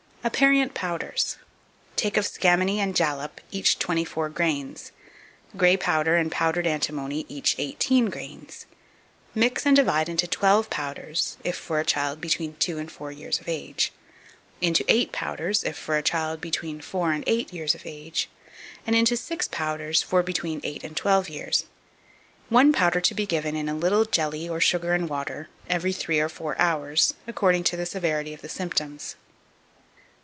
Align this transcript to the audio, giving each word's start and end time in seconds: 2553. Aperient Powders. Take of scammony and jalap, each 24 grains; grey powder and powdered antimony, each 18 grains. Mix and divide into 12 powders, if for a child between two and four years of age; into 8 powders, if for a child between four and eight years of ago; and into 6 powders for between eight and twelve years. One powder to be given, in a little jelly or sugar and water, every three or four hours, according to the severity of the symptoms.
2553. 0.23 0.69
Aperient 0.69 0.73
Powders. 0.75 1.37
Take 1.95 2.15
of 2.15 2.25
scammony 2.27 2.77
and 2.77 2.95
jalap, 2.95 3.41
each 3.49 3.79
24 3.79 4.29
grains; 4.29 4.91
grey 5.57 5.75
powder 5.75 6.15
and 6.15 6.31
powdered 6.31 6.67
antimony, 6.67 7.25
each 7.27 7.55
18 7.57 8.11
grains. 8.11 8.67
Mix 9.33 9.65
and 9.65 9.75
divide 9.75 10.07
into 10.07 10.27
12 10.27 10.69
powders, 10.69 11.37
if 11.43 11.55
for 11.57 11.79
a 11.79 11.83
child 11.83 12.21
between 12.21 12.53
two 12.57 12.77
and 12.77 12.91
four 12.91 13.11
years 13.11 13.39
of 13.39 13.49
age; 13.49 13.91
into 14.61 14.85
8 14.87 15.11
powders, 15.11 15.63
if 15.63 15.75
for 15.75 15.97
a 15.97 16.03
child 16.03 16.39
between 16.39 16.81
four 16.81 17.11
and 17.13 17.23
eight 17.25 17.51
years 17.51 17.73
of 17.73 17.81
ago; 17.83 18.11
and 18.85 18.95
into 18.95 19.17
6 19.17 19.47
powders 19.47 20.03
for 20.03 20.21
between 20.21 20.61
eight 20.63 20.83
and 20.83 20.95
twelve 20.95 21.29
years. 21.29 21.65
One 22.47 22.71
powder 22.71 23.01
to 23.01 23.15
be 23.15 23.25
given, 23.25 23.55
in 23.55 23.67
a 23.67 23.73
little 23.73 24.05
jelly 24.05 24.47
or 24.47 24.59
sugar 24.61 24.93
and 24.93 25.09
water, 25.09 25.49
every 25.67 25.91
three 25.91 26.19
or 26.19 26.29
four 26.29 26.55
hours, 26.61 27.15
according 27.25 27.63
to 27.63 27.75
the 27.75 27.87
severity 27.87 28.35
of 28.35 28.41
the 28.43 28.49
symptoms. 28.49 29.15